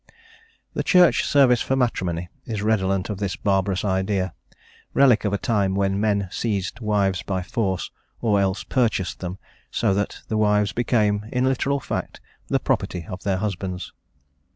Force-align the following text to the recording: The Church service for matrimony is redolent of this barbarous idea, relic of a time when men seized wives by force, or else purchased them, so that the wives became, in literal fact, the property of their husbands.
The 0.73 0.81
Church 0.81 1.25
service 1.27 1.61
for 1.61 1.75
matrimony 1.75 2.29
is 2.47 2.63
redolent 2.63 3.11
of 3.11 3.19
this 3.19 3.35
barbarous 3.35 3.85
idea, 3.85 4.33
relic 4.95 5.25
of 5.25 5.31
a 5.31 5.37
time 5.37 5.75
when 5.75 5.99
men 6.01 6.27
seized 6.31 6.79
wives 6.79 7.21
by 7.21 7.43
force, 7.43 7.91
or 8.19 8.39
else 8.41 8.63
purchased 8.63 9.19
them, 9.19 9.37
so 9.69 9.93
that 9.93 10.21
the 10.27 10.37
wives 10.37 10.71
became, 10.73 11.27
in 11.31 11.45
literal 11.45 11.79
fact, 11.79 12.19
the 12.47 12.59
property 12.59 13.05
of 13.07 13.21
their 13.21 13.37
husbands. 13.37 13.93